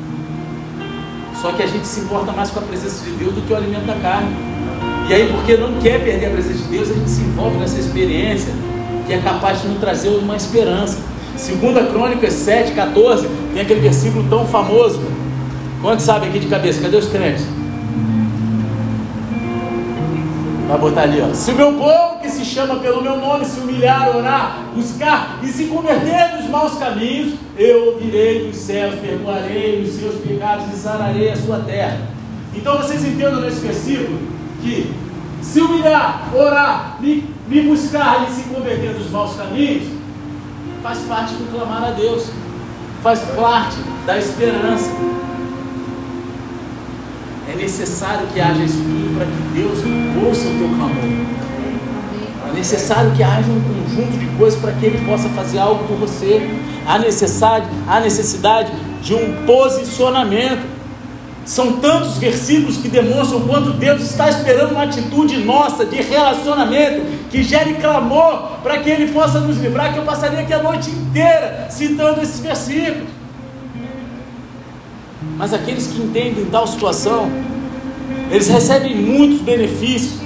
[1.42, 3.56] Só que a gente se importa mais com a presença de Deus do que o
[3.56, 4.30] alimento da carne.
[5.08, 7.80] E aí, porque não quer perder a presença de Deus, a gente se envolve nessa
[7.80, 8.54] experiência
[9.04, 10.98] que é capaz de nos trazer uma esperança.
[11.36, 15.00] Segunda Crônicas 7, 14, tem aquele versículo tão famoso.
[15.80, 16.80] Quantos sabem aqui de cabeça?
[16.80, 17.44] Cadê os crentes?
[20.68, 21.34] Vai botar ali, ó.
[21.34, 25.48] Se o meu povo que se chama pelo meu nome se humilhar, orar, buscar e
[25.48, 31.30] se converter dos maus caminhos, eu ouvirei dos céus, perdoarei os seus pecados e sararei
[31.30, 31.98] a sua terra.
[32.54, 34.18] Então vocês entendam nesse versículo
[34.62, 34.92] que
[35.42, 39.88] se humilhar, orar, me, me buscar e se converter dos maus caminhos,
[40.82, 42.30] faz parte do clamar a Deus,
[43.02, 44.90] faz parte da esperança.
[47.52, 49.78] É necessário que haja tudo para que Deus
[50.26, 51.42] ouça o teu clamor.
[52.52, 55.96] É necessário que haja um conjunto de coisas para que Ele possa fazer algo por
[55.96, 56.50] você.
[56.86, 60.70] Há necessidade, há necessidade de um posicionamento.
[61.46, 67.42] São tantos versículos que demonstram quanto Deus está esperando uma atitude nossa de relacionamento que
[67.42, 69.92] gere clamor para que Ele possa nos livrar.
[69.92, 73.08] Que eu passaria aqui a noite inteira citando esses versículos.
[75.38, 77.30] Mas aqueles que entendem tal situação,
[78.30, 80.20] eles recebem muitos benefícios.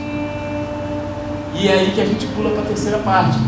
[1.59, 3.39] E é aí que a gente pula para a terceira parte.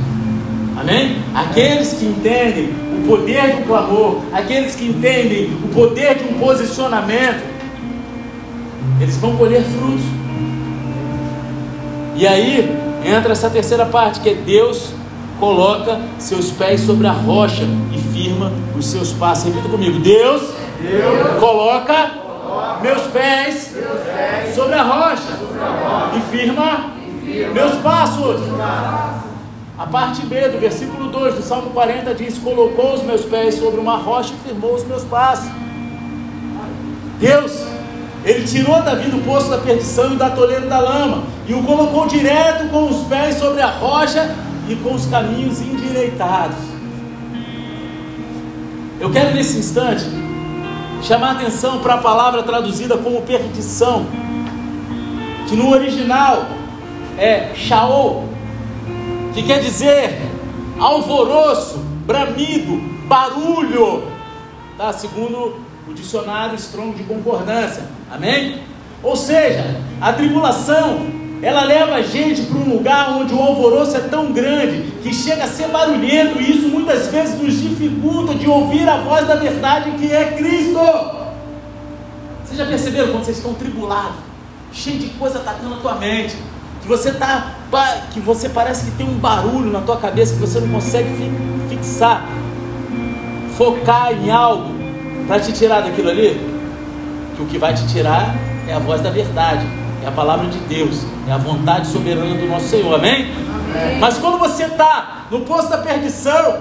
[0.81, 1.23] Amém?
[1.35, 7.43] Aqueles que entendem o poder do clamor, aqueles que entendem o poder de um posicionamento,
[9.01, 10.05] eles vão colher frutos.
[12.17, 14.93] E aí entra essa terceira parte, que é Deus
[15.39, 19.45] coloca seus pés sobre a rocha e firma os seus passos.
[19.45, 20.43] Repita comigo: Deus,
[20.81, 22.11] Deus coloca,
[22.43, 26.98] coloca meus, pés meus pés sobre a rocha, sobre a rocha e, firma e firma
[27.53, 28.41] meus passos.
[29.79, 33.81] A parte B do versículo 2 do Salmo 40 diz: Colocou os meus pés sobre
[33.81, 35.51] uma rocha e firmou os meus passos.
[37.19, 37.79] Deus
[38.25, 42.07] ele tirou Davi do poço da perdição e da toleira da lama, e o colocou
[42.07, 44.35] direto com os pés sobre a rocha
[44.69, 46.59] e com os caminhos endireitados.
[49.01, 50.05] Eu quero nesse instante
[51.03, 54.07] chamar atenção para a palavra traduzida como perdição,
[55.49, 56.45] que no original
[57.19, 58.29] é Shaol,
[59.35, 60.19] que quer dizer
[60.79, 62.77] alvoroço, bramido,
[63.09, 64.05] barulho,
[64.77, 64.93] tá?
[64.93, 67.83] segundo o dicionário Strong de concordância.
[68.11, 68.63] Amém?
[69.03, 71.07] Ou seja, a tribulação,
[71.43, 75.45] ela leva a gente para um lugar onde o alvoroço é tão grande que chega
[75.45, 79.91] a ser barulhento e isso muitas vezes nos dificulta de ouvir a voz da verdade
[79.93, 80.79] que é Cristo.
[82.45, 84.17] Vocês já perceberam quando vocês estão tribulados,
[84.73, 86.37] cheio de coisa atacando a tua mente,
[86.89, 87.53] que você tá,
[88.13, 91.31] que você parece que tem um barulho na tua cabeça que você não consegue
[91.69, 92.27] fixar,
[93.59, 94.73] focar em algo
[95.27, 96.41] para te tirar daquilo ali?
[97.37, 98.35] Que o que vai te tirar
[98.67, 99.67] é a voz da verdade,
[100.03, 103.35] é a palavra de Deus, é a vontade soberana do nosso Senhor, amém?
[103.35, 103.99] amém.
[104.01, 106.57] Mas quando você está no posto da perdição,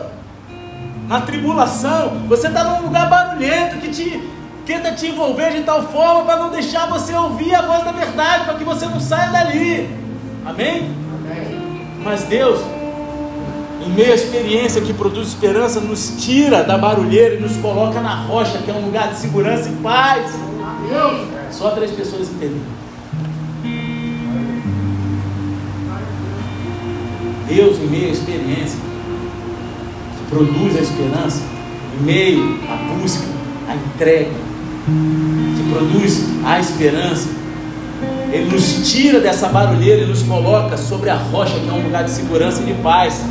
[1.07, 4.29] na tribulação, você está num lugar barulhento que te
[4.65, 8.43] tenta te envolver de tal forma para não deixar você ouvir a voz da verdade,
[8.43, 10.06] para que você não saia dali,
[10.49, 10.91] amém?
[11.25, 11.61] amém.
[12.03, 12.59] Mas Deus
[13.87, 18.15] em meio à experiência que produz esperança, nos tira da barulheira e nos coloca na
[18.15, 20.31] rocha, que é um lugar de segurança e paz.
[21.51, 22.77] Só três pessoas entenderam.
[27.47, 28.77] Deus, em meio à experiência
[30.17, 31.41] que produz a esperança,
[31.97, 33.25] em meio à busca,
[33.69, 34.31] à entrega,
[35.55, 37.29] que produz a esperança,
[38.31, 42.03] Ele nos tira dessa barulheira e nos coloca sobre a rocha, que é um lugar
[42.03, 43.23] de segurança e de paz.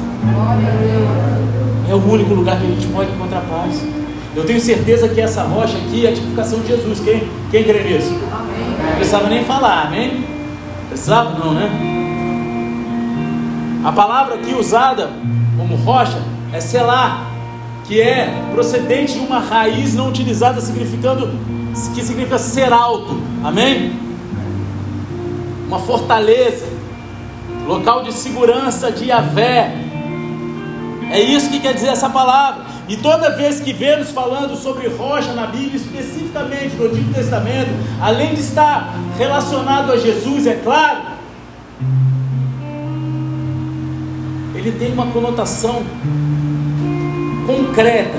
[1.89, 3.83] É o único lugar que a gente pode encontrar paz.
[4.35, 7.01] Eu tenho certeza que essa rocha aqui é a tipificação de Jesus.
[7.01, 8.11] Quem, quem crê nisso?
[8.11, 10.25] Não precisava nem falar, amém?
[10.89, 11.39] Precisava?
[11.39, 11.71] Não, né?
[13.85, 15.11] A palavra aqui usada
[15.57, 16.19] como rocha
[16.53, 17.31] é selar,
[17.85, 21.31] que é procedente de uma raiz não utilizada, significando
[21.95, 24.06] que significa ser alto, amém?
[25.67, 26.67] Uma fortaleza,
[27.67, 29.75] local de segurança de Yahvé,
[31.11, 32.65] é isso que quer dizer essa palavra.
[32.89, 38.35] E toda vez que vemos falando sobre rocha na Bíblia, especificamente no Antigo Testamento, além
[38.35, 40.99] de estar relacionado a Jesus, é claro,
[44.55, 45.85] ele tem uma conotação
[47.47, 48.19] concreta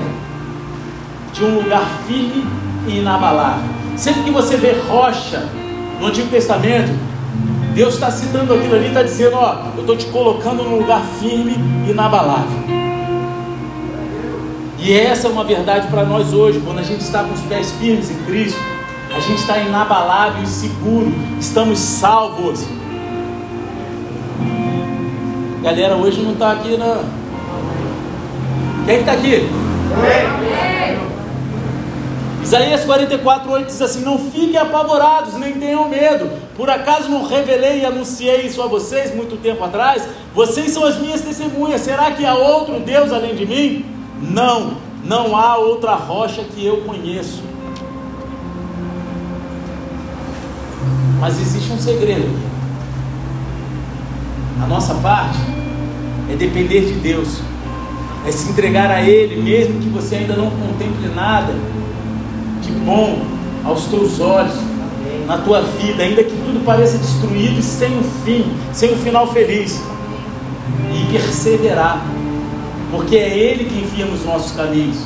[1.32, 2.46] de um lugar firme
[2.86, 3.68] e inabalável.
[3.96, 5.48] Sempre que você vê rocha
[6.00, 7.07] no Antigo Testamento,
[7.78, 11.54] Deus está citando aquilo ali, está dizendo: Ó, eu estou te colocando num lugar firme
[11.86, 12.58] e inabalável.
[14.80, 17.70] E essa é uma verdade para nós hoje, quando a gente está com os pés
[17.78, 18.58] firmes em Cristo,
[19.14, 22.66] a gente está inabalável e seguro, estamos salvos.
[25.62, 27.04] Galera, hoje não está aqui, não.
[28.86, 29.48] Quem está aqui?
[32.42, 36.47] Isaías 44, 8 diz assim: Não fiquem apavorados, nem tenham medo.
[36.58, 40.08] Por acaso não revelei e anunciei isso a vocês muito tempo atrás?
[40.34, 41.82] Vocês são as minhas testemunhas.
[41.82, 43.84] Será que há outro Deus além de mim?
[44.20, 44.72] Não,
[45.04, 47.44] não há outra rocha que eu conheço.
[51.20, 52.28] Mas existe um segredo.
[54.60, 55.38] A nossa parte
[56.28, 57.38] é depender de Deus,
[58.26, 61.54] é se entregar a Ele, mesmo que você ainda não contemple nada
[62.60, 63.22] de bom
[63.64, 64.77] aos teus olhos.
[65.28, 69.30] Na tua vida, ainda que tudo pareça destruído e sem um fim, sem um final
[69.30, 69.78] feliz,
[70.90, 72.02] e perseverar,
[72.90, 74.96] porque é Ele que envia nos nossos caminhos,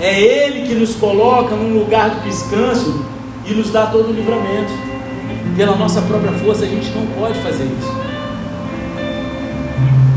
[0.00, 3.04] é Ele que nos coloca num lugar de descanso
[3.46, 4.72] e nos dá todo o livramento.
[5.54, 7.94] Pela nossa própria força a gente não pode fazer isso,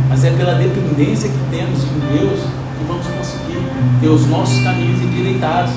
[0.08, 3.60] mas é pela dependência que temos em Deus que vamos conseguir
[3.99, 5.73] ter os nossos caminhos endireitados.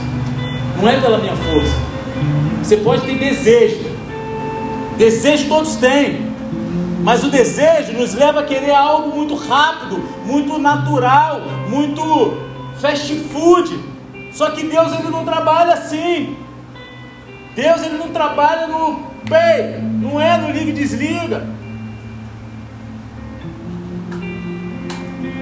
[0.80, 1.85] Não é pela minha força.
[2.62, 3.90] Você pode ter desejo,
[4.98, 6.26] desejo todos têm,
[7.02, 12.36] mas o desejo nos leva a querer algo muito rápido, muito natural, muito
[12.80, 13.78] fast food.
[14.32, 16.36] Só que Deus ele não trabalha assim.
[17.54, 21.46] Deus ele não trabalha no pay, não é no liga e desliga.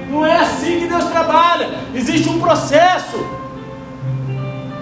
[0.09, 1.69] Não é assim que Deus trabalha.
[1.93, 3.17] Existe um processo.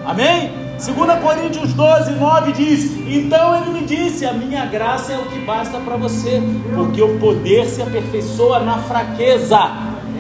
[0.06, 0.63] Amém?
[0.86, 5.40] 2 Coríntios 12, 9 diz: Então ele me disse: A minha graça é o que
[5.40, 6.44] basta para você,
[6.76, 9.60] porque o poder se aperfeiçoa na fraqueza.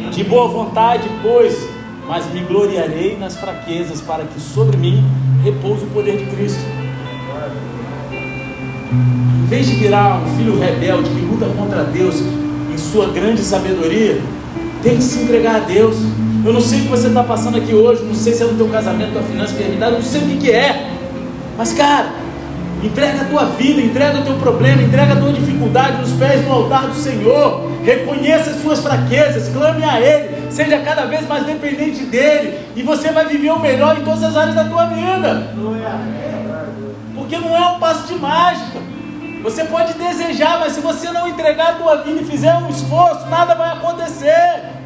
[0.09, 1.67] De boa vontade, pois,
[2.07, 5.03] mas me gloriarei nas fraquezas, para que sobre mim
[5.43, 6.61] repouse o poder de Cristo.
[9.43, 12.15] Em vez de virar um filho rebelde que luta contra Deus
[12.73, 14.21] em sua grande sabedoria,
[14.81, 15.97] tem que se entregar a Deus.
[16.45, 18.57] Eu não sei o que você está passando aqui hoje, não sei se é no
[18.57, 20.91] teu casamento, tua finança, enfermidade, não sei o que, que é.
[21.57, 22.09] Mas, cara,
[22.83, 26.51] entrega a tua vida, entrega o teu problema, entrega a tua dificuldade nos pés do
[26.51, 27.71] altar do Senhor.
[27.85, 33.11] Reconheça as suas fraquezas, clame a Ele, seja cada vez mais dependente dEle, e você
[33.11, 35.47] vai viver o melhor em todas as áreas da tua vida.
[37.15, 38.79] Porque não é um passo de mágica.
[39.43, 43.27] Você pode desejar, mas se você não entregar a tua vida e fizer um esforço,
[43.29, 44.82] nada vai acontecer.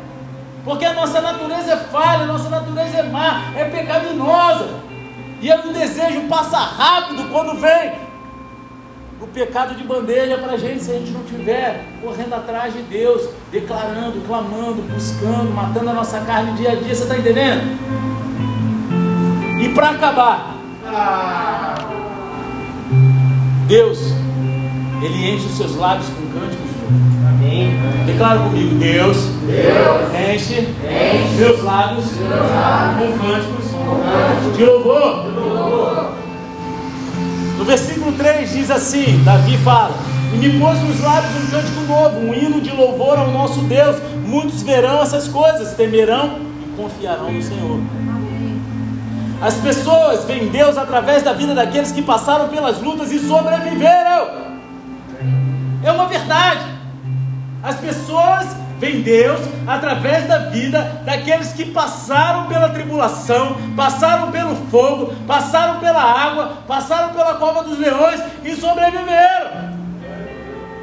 [0.68, 4.68] Porque a nossa natureza é falha, a nossa natureza é má, é pecaminosa.
[5.42, 7.94] E o desejo passa rápido quando vem
[9.22, 12.82] o pecado de bandeja para a gente, se a gente não estiver correndo atrás de
[12.82, 16.94] Deus, declarando, clamando, buscando, matando a nossa carne dia a dia.
[16.94, 17.64] Você está entendendo?
[19.62, 20.54] E para acabar,
[23.68, 24.00] Deus,
[25.02, 26.67] Ele enche os seus lábios com cânticos
[27.30, 27.78] Amém.
[28.06, 32.06] Declara comigo, Deus, Deus enche, enche meus lábios,
[32.98, 35.26] com cânticos, de louvor.
[35.36, 36.12] louvor.
[37.58, 39.96] No versículo 3 diz assim: Davi fala:
[40.34, 43.98] E me pôs nos lábios um cântico novo, um hino de louvor ao nosso Deus.
[44.26, 47.82] Muitos verão essas coisas, temerão e confiarão no Senhor.
[49.42, 54.48] As pessoas veem Deus através da vida daqueles que passaram pelas lutas e sobreviveram.
[55.84, 56.77] É uma verdade.
[57.64, 65.14] As pessoas veem Deus através da vida daqueles que passaram pela tribulação, passaram pelo fogo,
[65.26, 69.78] passaram pela água, passaram pela cova dos leões e sobreviveram.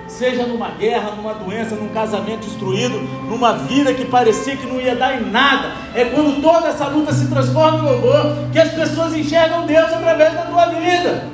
[0.09, 4.95] Seja numa guerra, numa doença, num casamento destruído, numa vida que parecia que não ia
[4.95, 5.73] dar em nada.
[5.95, 10.33] É quando toda essa luta se transforma em louvor que as pessoas enxergam Deus através
[10.35, 11.25] da tua vida.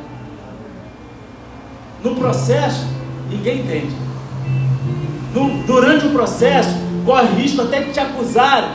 [2.03, 2.87] No processo,
[3.29, 4.10] ninguém entende
[5.67, 8.71] durante o processo, corre risco até de te acusarem,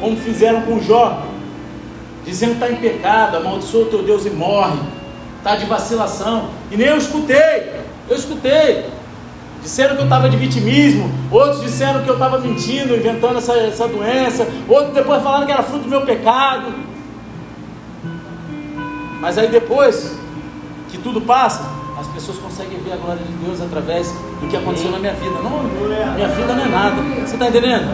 [0.00, 1.26] como fizeram com Jó,
[2.24, 4.78] dizendo que está em pecado, amaldiçoa o teu Deus e morre,
[5.38, 6.50] está de vacilação.
[6.70, 7.72] E nem eu escutei,
[8.08, 8.86] eu escutei.
[9.62, 13.88] Disseram que eu estava de vitimismo, outros disseram que eu estava mentindo, inventando essa, essa
[13.88, 16.72] doença, outros depois falaram que era fruto do meu pecado.
[19.20, 20.16] Mas aí depois
[20.90, 24.90] que tudo passa, as pessoas conseguem ver a glória de Deus através do que aconteceu
[24.90, 25.34] na minha vida.
[25.42, 25.64] Não,
[26.14, 27.02] minha vida não é nada.
[27.26, 27.88] Você está entendendo?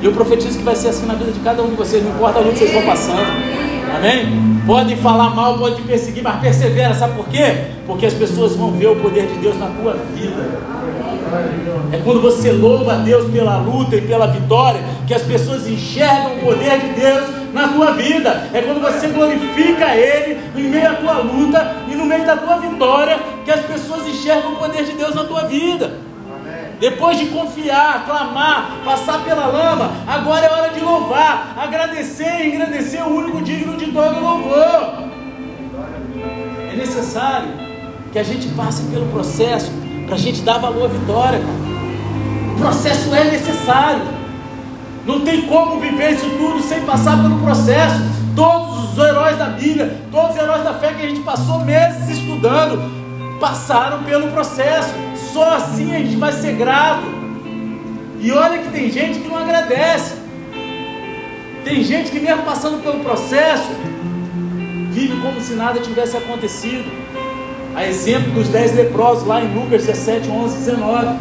[0.00, 2.12] E eu profetizo que vai ser assim na vida de cada um de vocês, não
[2.12, 3.26] importa onde vocês estão passando.
[3.96, 4.62] Amém?
[4.64, 6.94] Podem falar mal, podem perseguir, mas persevera.
[6.94, 7.72] Sabe por quê?
[7.84, 10.60] Porque as pessoas vão ver o poder de Deus na tua vida.
[11.92, 16.36] É quando você louva a Deus pela luta e pela vitória que as pessoas enxergam
[16.36, 18.48] o poder de Deus na tua vida.
[18.52, 22.58] É quando você glorifica Ele em meio à tua luta e no meio da tua
[22.58, 26.08] vitória que as pessoas enxergam o poder de Deus na tua vida.
[26.78, 33.04] Depois de confiar, clamar, passar pela lama, agora é hora de louvar, agradecer e engrandecer
[33.04, 35.08] o único digno de todo louvor.
[36.72, 37.48] É necessário
[38.12, 39.72] que a gente passe pelo processo
[40.08, 41.40] para a gente dar valor à vitória.
[42.54, 44.02] O processo é necessário.
[45.06, 48.00] Não tem como viver isso tudo sem passar pelo processo.
[48.34, 52.08] Todos os heróis da Bíblia, todos os heróis da fé que a gente passou meses
[52.08, 54.94] estudando, passaram pelo processo.
[55.32, 57.06] Só assim a gente vai ser grato.
[58.20, 60.16] E olha que tem gente que não agradece.
[61.64, 63.68] Tem gente que mesmo passando pelo processo,
[64.90, 66.90] vive como se nada tivesse acontecido.
[67.78, 71.16] A exemplo dos dez leprosos lá em Lucas 17, 11, 19.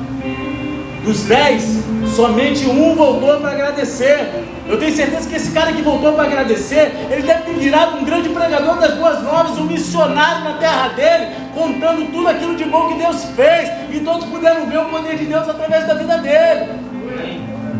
[1.05, 1.83] Dos dez,
[2.15, 4.27] somente um voltou para agradecer.
[4.67, 8.03] Eu tenho certeza que esse cara que voltou para agradecer, ele deve ter virado um
[8.03, 12.87] grande pregador das boas novas, um missionário na terra dele, contando tudo aquilo de bom
[12.87, 16.71] que Deus fez, e todos puderam ver o poder de Deus através da vida dele.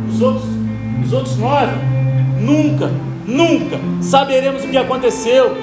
[0.08, 0.46] Os outros,
[1.04, 1.74] os outros nove,
[2.40, 2.92] nunca,
[3.26, 5.58] nunca saberemos o que aconteceu,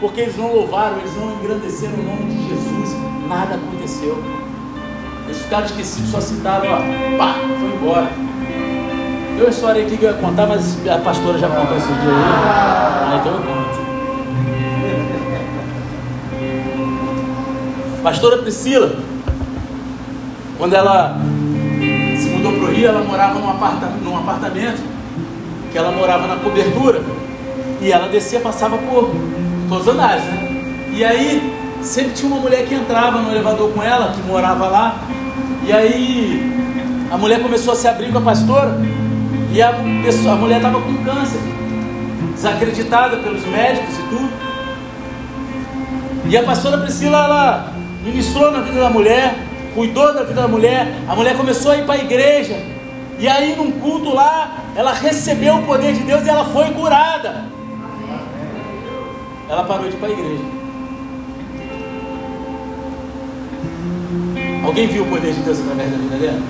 [0.00, 2.96] porque eles não louvaram, eles não engrandeceram o nome de Jesus,
[3.28, 4.22] nada aconteceu.
[5.26, 8.08] Eles ficaram esquecidos, só citaram, ó, pá, foi embora.
[9.34, 12.10] Tem uma história aqui que eu ia contar, mas a pastora já contou esse dia
[12.10, 12.24] aí.
[12.24, 13.88] Ah, então eu conto.
[18.02, 18.96] Pastora Priscila,
[20.56, 21.18] quando ela
[22.18, 24.82] se mudou para o Rio, ela morava num, aparta, num apartamento,
[25.70, 27.02] que ela morava na cobertura,
[27.80, 29.10] e ela descia, passava por
[29.68, 30.48] todos os andares, né?
[30.92, 31.52] E aí,
[31.82, 35.00] sempre tinha uma mulher que entrava no elevador com ela, que morava lá,
[35.66, 38.78] e aí a mulher começou a se abrir com a pastora,
[39.52, 39.72] e a,
[40.04, 41.40] pessoa, a mulher estava com câncer,
[42.34, 44.30] desacreditada pelos médicos e tudo.
[46.28, 47.72] E a pastora Priscila, ela
[48.04, 49.34] ministrou na vida da mulher,
[49.74, 50.92] cuidou da vida da mulher.
[51.08, 52.54] A mulher começou a ir para a igreja.
[53.18, 57.44] E aí, num culto lá, ela recebeu o poder de Deus e ela foi curada.
[59.48, 60.42] Ela parou de ir para a igreja.
[64.64, 66.40] Alguém viu o poder de Deus através da vida dela?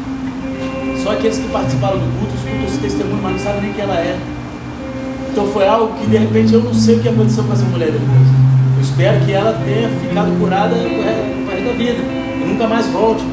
[1.04, 3.94] Só aqueles que participaram do culto escutam esse testemunho, mas não sabem nem quem ela
[3.94, 4.18] é.
[5.30, 7.92] Então foi algo que de repente eu não sei o que aconteceu com essa mulher
[7.92, 8.28] depois.
[8.76, 13.24] Eu espero que ela tenha ficado curada no resto da vida e nunca mais volte.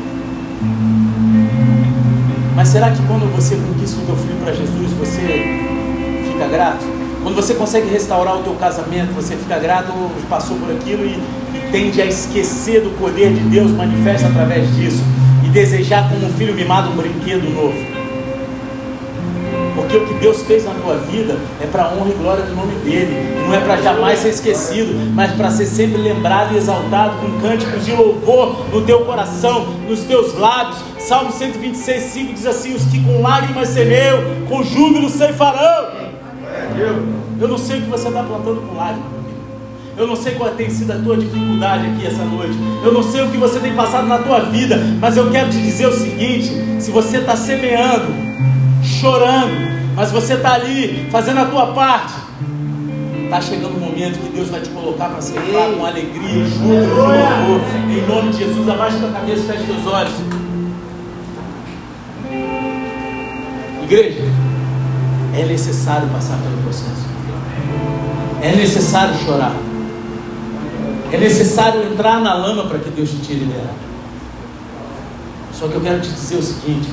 [2.55, 6.94] Mas será que quando você conquista o teu filho para Jesus, você fica grato?
[7.25, 11.19] Quando você consegue restaurar o teu casamento, você fica grato ou passou por aquilo e,
[11.71, 15.01] tende a esquecer do poder de Deus manifesta através disso
[15.43, 17.73] e desejar como um filho mimado um brinquedo novo?
[19.73, 22.75] Porque o que Deus fez na tua vida é para honra e glória do nome
[22.83, 23.17] dele.
[23.47, 27.83] Não é para jamais ser esquecido, mas para ser sempre lembrado e exaltado com cânticos
[27.83, 30.77] de louvor no teu coração, nos teus lábios.
[30.99, 36.04] Salmo 126, 5 diz assim: Os que com lágrimas semeiam, com júbilo ceifarão.
[37.39, 39.15] Eu não sei o que você está plantando com lágrimas.
[39.97, 42.57] Eu não sei qual tem sido a tua dificuldade aqui essa noite.
[42.83, 44.77] Eu não sei o que você tem passado na tua vida.
[44.99, 48.07] Mas eu quero te dizer o seguinte: se você está semeando,
[48.83, 49.55] chorando,
[49.95, 52.13] mas você está ali fazendo a tua parte,
[53.23, 57.61] está chegando o momento que Deus vai te colocar para ser com alegria, júbilo, louvor.
[57.89, 60.13] Em nome de Jesus, abaixa tua cabeça e fecha teus olhos.
[63.83, 64.23] Igreja,
[65.37, 67.05] é necessário passar pelo processo.
[68.41, 69.55] É necessário chorar.
[71.11, 73.73] É necessário entrar na lama para que Deus te tire dela.
[75.53, 76.89] Só que eu quero te dizer o seguinte: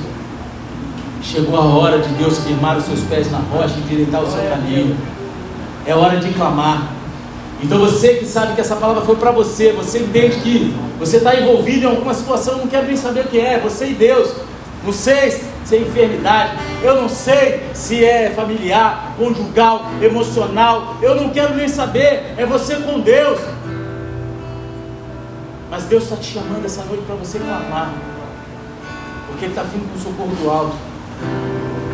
[1.21, 4.41] chegou a hora de Deus firmar os seus pés na rocha e endireitar o seu
[4.49, 4.97] caminho.
[5.85, 6.91] É hora de clamar.
[7.61, 11.33] Então você que sabe que essa palavra foi para você, você entende que você está
[11.35, 14.33] envolvido em alguma situação, não quer nem saber o que é, você e Deus.
[14.91, 21.55] Sei se é enfermidade, eu não sei se é familiar, conjugal, emocional, eu não quero
[21.55, 23.39] nem saber, é você com Deus.
[25.69, 27.93] Mas Deus está te chamando essa noite para você clamar,
[29.27, 30.75] porque Ele está vindo com o socorro do alto,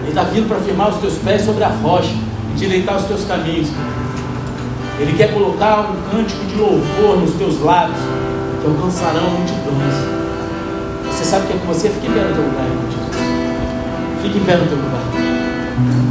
[0.02, 2.14] Ele está vindo para firmar os teus pés sobre a rocha
[2.52, 3.70] e direitar os teus caminhos.
[5.00, 8.00] Ele quer colocar um cântico de louvor nos teus lábios,
[8.60, 10.20] que alcançarão multidões.
[11.08, 11.90] Você sabe que é com você?
[11.90, 12.99] Fique no teu lugar, irmão.
[14.22, 16.09] Fique em pé no teu lugar.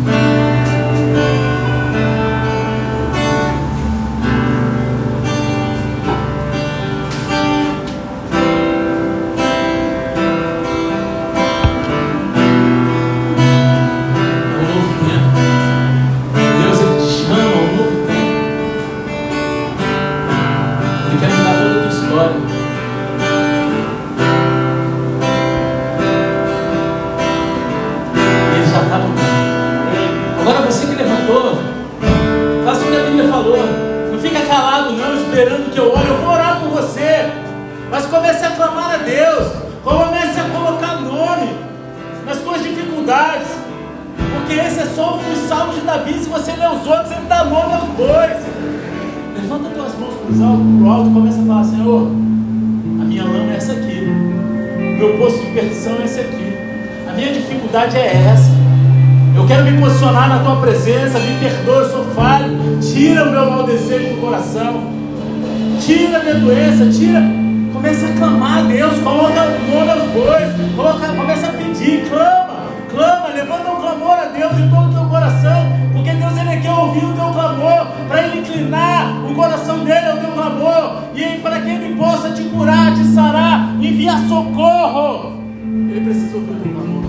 [84.26, 85.42] Socorro.
[85.90, 87.04] Ele precisa ouvir o clamor.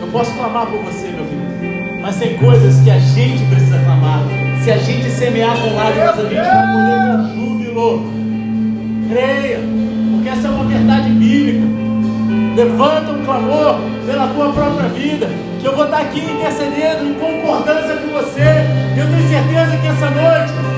[0.00, 4.20] Eu posso clamar por você, meu filho, mas tem coisas que a gente precisa clamar.
[4.62, 8.04] Se a gente semear com lágrimas, a gente vai colher com júbilo.
[9.08, 9.60] Creia,
[10.12, 11.66] porque essa é uma verdade bíblica.
[12.56, 15.28] Levanta um clamor pela tua própria vida,
[15.60, 18.66] que eu vou estar aqui intercedendo em concordância com você.
[18.96, 20.71] Eu tenho certeza que essa noite,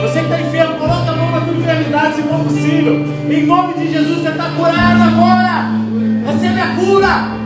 [0.00, 3.06] você que está enfermo, coloca a mão na tua enfermidade, se for possível.
[3.30, 5.70] Em nome de Jesus, você está curado agora.
[6.26, 7.40] Recebe a cura.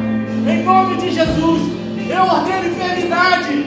[0.47, 1.63] Em nome de Jesus,
[2.09, 3.67] eu ordeno enfermidade.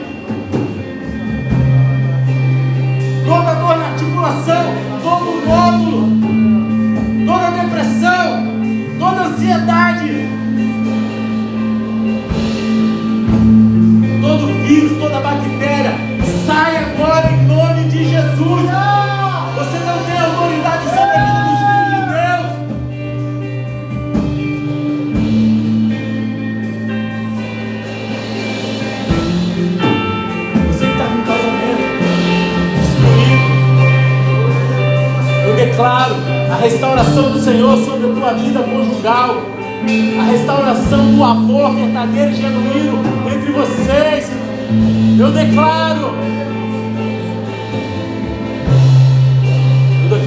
[3.26, 6.08] Toda dor na articulação, todo nódulo,
[7.26, 8.46] toda depressão,
[8.98, 10.28] toda ansiedade,
[14.22, 15.92] todo vírus, toda bactéria,
[16.46, 17.47] sai agora em
[18.18, 18.66] Jesus.
[19.54, 22.46] Você não tem autoridade sobre a vida dos filhos de Deus.
[30.66, 31.84] Você que está com casamento
[32.80, 33.46] destruído,
[35.46, 36.16] eu declaro
[36.50, 39.42] a restauração do Senhor sobre a tua vida conjugal,
[40.18, 42.98] a restauração do amor verdadeiro e genuíno
[43.32, 44.32] entre vocês.
[45.18, 46.14] Eu declaro,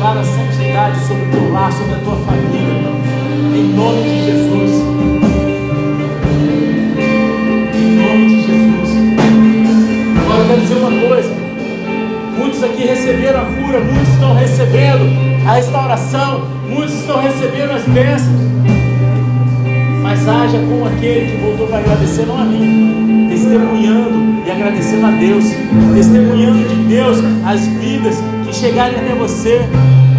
[0.02, 2.92] eu declaro a santidade sobre o teu lar, sobre a tua família,
[3.56, 4.72] em nome de Jesus.
[7.76, 8.90] Em nome de Jesus.
[10.26, 11.30] Agora eu quero dizer uma coisa.
[12.36, 18.42] Muitos aqui receberam a cura, muitos estão recebendo a restauração, muitos estão recebendo as bênçãos.
[20.02, 25.12] Mas haja como aquele que voltou para agradecer, não a mim, testemunhando e agradecendo a
[25.12, 25.46] Deus,
[25.94, 28.18] testemunhando de Deus as vidas
[28.62, 29.60] chegarem até você,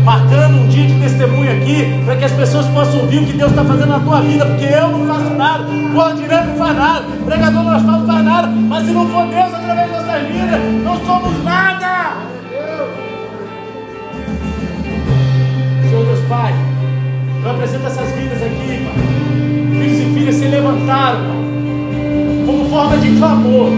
[0.04, 3.50] marcando um dia de testemunho aqui, para que as pessoas possam ouvir o que Deus
[3.50, 7.06] está fazendo na tua vida, porque eu não faço nada, o ordinário não faz nada,
[7.20, 11.06] o pregador não faz, nada, mas se não for Deus através das nossas vidas, não
[11.06, 12.16] somos nada.
[15.88, 16.52] Senhor Deus Pai,
[17.44, 19.78] eu apresento essas vidas aqui, Pai.
[19.78, 23.70] Filhos e filhas se levantaram, Pai, como forma de clamor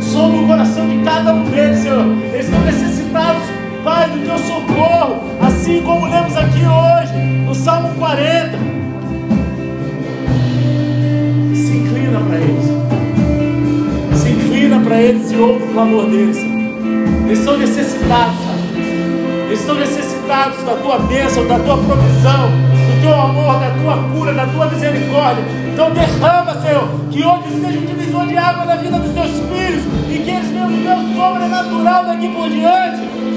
[0.00, 2.06] sobre o coração de cada um deles, Senhor.
[2.32, 3.42] Eles estão necessitados,
[3.86, 7.12] Pai, do teu socorro, assim como lemos aqui hoje,
[7.46, 8.58] no Salmo 40.
[11.54, 12.64] Se inclina para eles,
[14.18, 16.36] se inclina para eles e ouve o clamor deles.
[17.26, 18.56] Eles são necessitados, Pai.
[19.46, 24.34] Eles estão necessitados da tua bênção, da tua provisão, do teu amor, da tua cura,
[24.34, 25.44] da tua misericórdia.
[25.72, 29.84] Então derrama, Senhor, que hoje seja um divisor de água na vida dos teus filhos
[30.10, 33.35] e que eles venham viver o sobrenatural daqui por diante.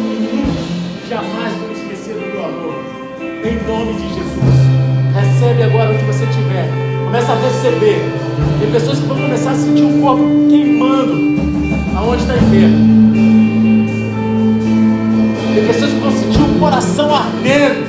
[1.10, 2.76] Jamais vão esquecer do teu amor.
[3.20, 4.60] Em nome de Jesus.
[5.16, 6.70] Recebe agora onde você estiver.
[7.04, 8.00] Começa a receber.
[8.60, 11.14] Tem pessoas que vão começar a sentir o corpo queimando
[11.98, 13.12] aonde está enfermo.
[15.56, 17.88] Tem pessoas que vão sentir o coração ardendo.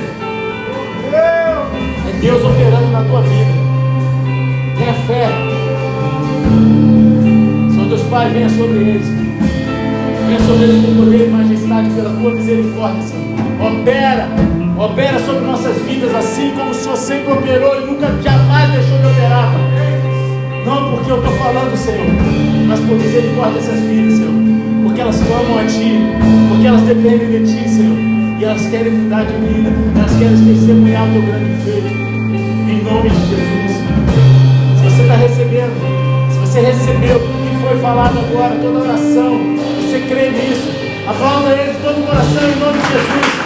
[1.13, 3.51] É Deus operando na tua vida.
[4.79, 5.29] Tenha fé.
[7.69, 9.05] Senhor Deus Pai, venha sobre eles.
[10.25, 13.31] Venha sobre eles com poder e majestade pela tua misericórdia, Senhor.
[13.65, 14.27] Opera,
[14.77, 19.07] opera sobre nossas vidas assim como o Senhor sempre operou e nunca jamais deixou de
[19.07, 19.53] operar.
[20.65, 22.07] Não porque eu estou falando, Senhor,
[22.67, 24.33] mas por misericórdia dessas vidas, Senhor.
[24.83, 25.95] Porque elas clamam a Ti,
[26.49, 27.97] porque elas dependem de Ti, Senhor.
[28.39, 31.87] E elas querem mudar de vida, elas querem testemunhar o Teu grande feito.
[31.87, 33.71] Em nome de Jesus.
[34.77, 39.39] Se você está recebendo, se você recebeu tudo que foi falado agora, toda oração,
[39.79, 40.80] você crê nisso,
[41.11, 43.40] aplauda Ele de todo o coração em nome de Jesus.